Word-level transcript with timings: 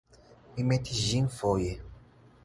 Mi 0.53 0.63
metis 0.69 1.01
ĝin 1.09 1.27
foje. 1.35 1.75